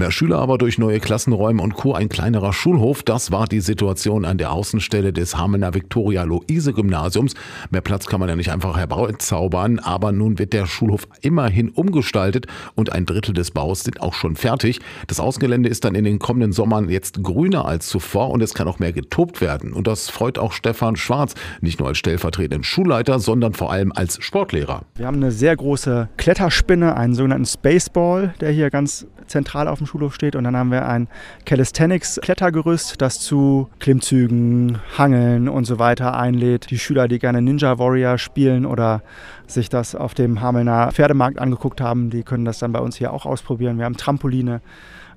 Mehr 0.00 0.10
Schüler 0.10 0.38
aber 0.38 0.56
durch 0.56 0.78
neue 0.78 0.98
Klassenräume 0.98 1.62
und 1.62 1.74
Co. 1.74 1.92
ein 1.92 2.08
kleinerer 2.08 2.54
Schulhof, 2.54 3.02
das 3.02 3.32
war 3.32 3.46
die 3.46 3.60
Situation 3.60 4.24
an 4.24 4.38
der 4.38 4.50
Außenstelle 4.50 5.12
des 5.12 5.36
Hamener 5.36 5.74
Viktoria 5.74 6.22
Luise 6.22 6.72
Gymnasiums. 6.72 7.34
Mehr 7.68 7.82
Platz 7.82 8.06
kann 8.06 8.18
man 8.18 8.30
ja 8.30 8.34
nicht 8.34 8.50
einfach 8.50 8.78
herbeizaubern, 8.78 9.78
aber 9.78 10.10
nun 10.12 10.38
wird 10.38 10.54
der 10.54 10.64
Schulhof 10.64 11.06
immerhin 11.20 11.68
umgestaltet 11.68 12.46
und 12.74 12.92
ein 12.92 13.04
Drittel 13.04 13.34
des 13.34 13.50
Baus 13.50 13.84
sind 13.84 14.00
auch 14.00 14.14
schon 14.14 14.36
fertig. 14.36 14.80
Das 15.06 15.20
Außengelände 15.20 15.68
ist 15.68 15.84
dann 15.84 15.94
in 15.94 16.04
den 16.04 16.18
kommenden 16.18 16.52
Sommern 16.52 16.88
jetzt 16.88 17.22
grüner 17.22 17.66
als 17.66 17.86
zuvor 17.88 18.30
und 18.30 18.40
es 18.40 18.54
kann 18.54 18.68
auch 18.68 18.78
mehr 18.78 18.94
getobt 18.94 19.42
werden. 19.42 19.74
Und 19.74 19.86
das 19.86 20.08
freut 20.08 20.38
auch 20.38 20.52
Stefan 20.52 20.96
Schwarz, 20.96 21.34
nicht 21.60 21.78
nur 21.78 21.88
als 21.88 21.98
stellvertretenden 21.98 22.64
Schulleiter, 22.64 23.18
sondern 23.18 23.52
vor 23.52 23.70
allem 23.70 23.92
als 23.92 24.16
Sportlehrer. 24.24 24.86
Wir 24.94 25.06
haben 25.06 25.18
eine 25.18 25.30
sehr 25.30 25.54
große 25.54 26.08
Kletterspinne, 26.16 26.96
einen 26.96 27.14
sogenannten 27.14 27.44
Spaceball, 27.44 28.32
der 28.40 28.50
hier 28.50 28.70
ganz 28.70 29.06
zentral 29.30 29.68
auf 29.68 29.78
dem 29.78 29.86
Schulhof 29.86 30.14
steht. 30.14 30.36
Und 30.36 30.44
dann 30.44 30.56
haben 30.56 30.70
wir 30.70 30.86
ein 30.86 31.08
Calisthenics-Klettergerüst, 31.46 33.00
das 33.00 33.20
zu 33.20 33.68
Klimmzügen, 33.78 34.78
Hangeln 34.98 35.48
und 35.48 35.64
so 35.64 35.78
weiter 35.78 36.16
einlädt. 36.18 36.70
Die 36.70 36.78
Schüler, 36.78 37.08
die 37.08 37.18
gerne 37.18 37.40
Ninja 37.40 37.78
Warrior 37.78 38.18
spielen 38.18 38.66
oder 38.66 39.02
sich 39.46 39.68
das 39.68 39.94
auf 39.94 40.14
dem 40.14 40.40
Hamelner 40.40 40.92
Pferdemarkt 40.92 41.38
angeguckt 41.38 41.80
haben, 41.80 42.10
die 42.10 42.22
können 42.22 42.44
das 42.44 42.58
dann 42.58 42.72
bei 42.72 42.80
uns 42.80 42.96
hier 42.96 43.12
auch 43.12 43.26
ausprobieren. 43.26 43.78
Wir 43.78 43.84
haben 43.84 43.96
Trampoline 43.96 44.60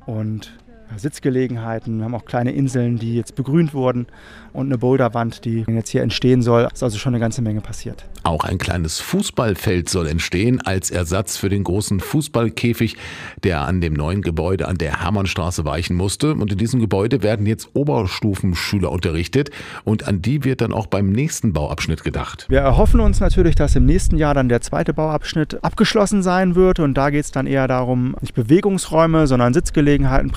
und 0.06 0.54
Sitzgelegenheiten. 0.98 1.98
Wir 1.98 2.06
haben 2.06 2.16
auch 2.16 2.26
kleine 2.26 2.52
Inseln, 2.52 2.98
die 2.98 3.16
jetzt 3.16 3.36
begrünt 3.36 3.74
wurden 3.74 4.08
und 4.54 4.68
eine 4.68 4.78
Boulderwand, 4.78 5.46
die 5.46 5.66
jetzt 5.68 5.90
hier 5.90 6.04
entstehen 6.04 6.42
soll. 6.42 6.68
Es 6.68 6.80
ist 6.80 6.84
also 6.84 6.98
schon 6.98 7.14
eine 7.14 7.20
ganze 7.20 7.42
Menge 7.42 7.62
passiert. 7.62 8.06
Auch 8.24 8.46
ein 8.46 8.58
kleines 8.58 9.00
Fußballfeld 9.02 9.90
soll 9.90 10.08
entstehen 10.08 10.62
als 10.62 10.92
Ersatz 10.92 11.36
für 11.36 11.50
den 11.50 11.64
großen 11.64 12.00
Fußballkäfig, 12.00 12.96
der 13.44 13.62
an 13.62 13.82
dem 13.82 13.94
neuen 13.94 14.22
Gebäude 14.22 14.68
an 14.68 14.78
der 14.78 15.02
Hermannstraße 15.02 15.66
weichen 15.66 15.96
musste. 15.96 16.34
Und 16.36 16.52
in 16.52 16.58
diesem 16.58 16.80
Gebäude 16.80 17.24
werden 17.24 17.46
jetzt 17.46 17.70
Oberstufenschüler 17.74 18.92
unterrichtet 18.92 19.50
und 19.84 20.08
an 20.08 20.22
die 20.22 20.44
wird 20.44 20.62
dann 20.62 20.72
auch 20.72 20.88
beim 20.88 21.10
nächsten 21.10 21.52
Bauabschnitt 21.54 22.04
gedacht. 22.04 22.46
Wir 22.50 22.60
erhoffen 22.60 23.00
uns 23.00 23.20
natürlich, 23.20 23.56
dass 23.56 23.76
im 23.76 23.86
nächsten 23.86 24.18
Jahr 24.18 24.34
dann 24.34 24.48
der 24.48 24.62
zweite 24.62 24.94
Bauabschnitt 24.94 25.64
abgeschlossen 25.64 26.24
sein 26.24 26.56
wird 26.56 26.80
und 26.80 26.94
da 26.94 27.10
geht 27.10 27.26
es 27.26 27.32
dann 27.32 27.48
eher 27.48 27.68
darum, 27.68 28.16
nicht 28.22 28.34
Bewegungsräume, 28.34 29.28
sondern 29.28 29.54
Sitzgelegenheiten, 29.54 30.32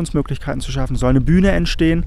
Präsentationsmöglichkeiten 0.00 0.60
zu 0.60 0.72
schaffen, 0.72 0.96
soll 0.96 1.10
eine 1.10 1.20
Bühne 1.20 1.50
entstehen 1.50 2.04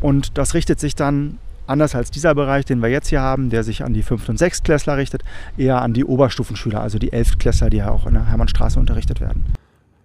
und 0.00 0.38
das 0.38 0.54
richtet 0.54 0.80
sich 0.80 0.94
dann 0.94 1.38
anders 1.66 1.94
als 1.94 2.10
dieser 2.10 2.34
Bereich, 2.34 2.64
den 2.64 2.82
wir 2.82 2.88
jetzt 2.88 3.08
hier 3.08 3.20
haben, 3.20 3.50
der 3.50 3.64
sich 3.64 3.84
an 3.84 3.94
die 3.94 4.02
5. 4.02 4.28
und 4.28 4.38
6. 4.38 4.62
Klässler 4.62 4.96
richtet, 4.96 5.22
eher 5.56 5.80
an 5.80 5.94
die 5.94 6.04
Oberstufenschüler, 6.04 6.80
also 6.80 6.98
die 6.98 7.12
11. 7.12 7.38
Klässler, 7.38 7.70
die 7.70 7.78
ja 7.78 7.90
auch 7.90 8.06
in 8.06 8.14
der 8.14 8.26
Hermannstraße 8.26 8.78
unterrichtet 8.78 9.20
werden. 9.20 9.44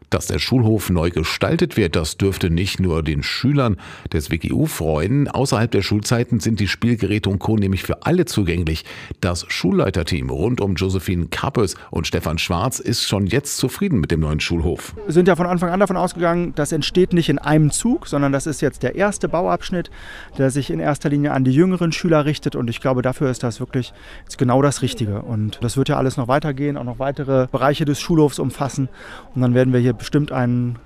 Dass 0.09 0.27
der 0.27 0.39
Schulhof 0.39 0.89
neu 0.89 1.11
gestaltet 1.11 1.77
wird, 1.77 1.95
das 1.95 2.17
dürfte 2.17 2.49
nicht 2.49 2.79
nur 2.79 3.03
den 3.03 3.23
Schülern 3.23 3.77
des 4.11 4.31
WGU 4.31 4.65
freuen. 4.65 5.27
Außerhalb 5.27 5.69
der 5.69 5.81
Schulzeiten 5.81 6.39
sind 6.39 6.59
die 6.59 6.67
Spielgeräte 6.67 7.29
und 7.29 7.39
Co. 7.39 7.55
nämlich 7.55 7.83
für 7.83 8.03
alle 8.05 8.25
zugänglich. 8.25 8.85
Das 9.21 9.45
Schulleiterteam 9.47 10.29
rund 10.29 10.61
um 10.61 10.75
Josephine 10.75 11.27
Kappes 11.27 11.75
und 11.91 12.07
Stefan 12.07 12.37
Schwarz 12.37 12.79
ist 12.79 13.07
schon 13.07 13.27
jetzt 13.27 13.57
zufrieden 13.57 13.99
mit 13.99 14.11
dem 14.11 14.21
neuen 14.21 14.39
Schulhof. 14.39 14.93
Wir 15.05 15.13
sind 15.13 15.27
ja 15.27 15.35
von 15.35 15.45
Anfang 15.45 15.69
an 15.69 15.79
davon 15.79 15.97
ausgegangen, 15.97 16.53
das 16.55 16.71
entsteht 16.71 17.13
nicht 17.13 17.29
in 17.29 17.37
einem 17.37 17.71
Zug, 17.71 18.07
sondern 18.07 18.31
das 18.31 18.47
ist 18.47 18.61
jetzt 18.61 18.83
der 18.83 18.95
erste 18.95 19.29
Bauabschnitt, 19.29 19.91
der 20.37 20.49
sich 20.49 20.71
in 20.71 20.79
erster 20.79 21.09
Linie 21.09 21.33
an 21.33 21.43
die 21.43 21.51
jüngeren 21.51 21.91
Schüler 21.91 22.25
richtet. 22.25 22.55
Und 22.55 22.69
ich 22.69 22.81
glaube, 22.81 23.01
dafür 23.01 23.29
ist 23.29 23.43
das 23.43 23.59
wirklich 23.59 23.93
genau 24.37 24.61
das 24.61 24.81
Richtige. 24.81 25.21
Und 25.21 25.59
das 25.61 25.77
wird 25.77 25.89
ja 25.89 25.97
alles 25.97 26.17
noch 26.17 26.27
weitergehen, 26.27 26.77
auch 26.77 26.83
noch 26.83 26.99
weitere 26.99 27.47
Bereiche 27.51 27.85
des 27.85 27.99
Schulhofs 27.99 28.39
umfassen. 28.39 28.89
Und 29.35 29.41
dann 29.41 29.53
werden 29.53 29.73
wir 29.73 29.79
hier 29.79 29.93
bestimmt 29.99 30.31
ein 30.31 30.79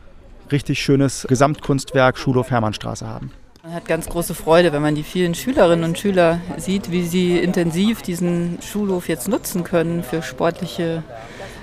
richtig 0.52 0.82
schönes 0.82 1.26
Gesamtkunstwerk 1.30 2.18
Schulhof 2.18 2.52
Hermannstraße 2.52 3.08
haben. 3.08 3.32
Man 3.64 3.74
hat 3.74 3.88
ganz 3.88 4.08
große 4.10 4.36
Freude, 4.36 4.74
wenn 4.74 4.82
man 4.82 4.94
die 4.94 5.04
vielen 5.04 5.36
Schülerinnen 5.36 5.86
und 5.86 5.98
Schüler 5.98 6.42
sieht, 6.58 6.92
wie 6.92 7.04
sie 7.04 7.38
intensiv 7.38 8.02
diesen 8.02 8.60
Schulhof 8.62 9.08
jetzt 9.08 9.30
nutzen 9.30 9.64
können 9.64 10.04
für 10.04 10.22
sportliche 10.22 11.02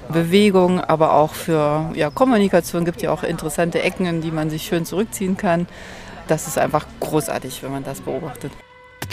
Bewegung, 0.09 0.81
aber 0.81 1.13
auch 1.13 1.35
für 1.35 1.91
ja, 1.95 2.09
Kommunikation. 2.09 2.83
Es 2.83 2.87
gibt 2.87 3.03
ja 3.03 3.13
auch 3.13 3.23
interessante 3.23 3.83
Ecken, 3.83 4.07
in 4.07 4.23
die 4.23 4.31
man 4.31 4.49
sich 4.49 4.63
schön 4.63 4.87
zurückziehen 4.87 5.37
kann. 5.37 5.67
Das 6.27 6.47
ist 6.47 6.57
einfach 6.57 6.87
großartig, 7.01 7.63
wenn 7.63 7.71
man 7.71 7.85
das 7.85 8.01
beobachtet. 8.01 8.53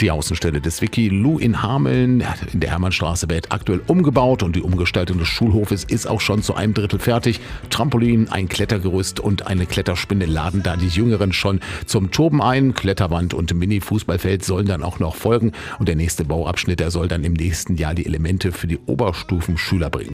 Die 0.00 0.12
Außenstelle 0.12 0.60
des 0.60 0.80
Wiki 0.80 1.08
Lu 1.08 1.38
in 1.38 1.60
Hameln 1.60 2.24
in 2.52 2.60
der 2.60 2.70
Hermannstraße 2.70 3.28
wird 3.28 3.50
aktuell 3.50 3.80
umgebaut 3.88 4.44
und 4.44 4.54
die 4.54 4.62
Umgestaltung 4.62 5.18
des 5.18 5.26
Schulhofes 5.26 5.82
ist 5.82 6.06
auch 6.06 6.20
schon 6.20 6.40
zu 6.40 6.54
einem 6.54 6.72
Drittel 6.72 7.00
fertig. 7.00 7.40
Trampolin, 7.68 8.28
ein 8.28 8.48
Klettergerüst 8.48 9.18
und 9.18 9.48
eine 9.48 9.66
Kletterspinne 9.66 10.26
laden 10.26 10.62
da 10.62 10.76
die 10.76 10.86
Jüngeren 10.86 11.32
schon 11.32 11.58
zum 11.86 12.12
Toben 12.12 12.40
ein. 12.40 12.74
Kletterwand 12.74 13.34
und 13.34 13.52
Mini-Fußballfeld 13.52 14.44
sollen 14.44 14.66
dann 14.66 14.84
auch 14.84 15.00
noch 15.00 15.16
folgen 15.16 15.50
und 15.80 15.88
der 15.88 15.96
nächste 15.96 16.24
Bauabschnitt, 16.24 16.78
der 16.78 16.92
soll 16.92 17.08
dann 17.08 17.24
im 17.24 17.32
nächsten 17.32 17.74
Jahr 17.74 17.94
die 17.94 18.06
Elemente 18.06 18.52
für 18.52 18.68
die 18.68 18.78
Oberstufenschüler 18.86 19.90
bringen. 19.90 20.06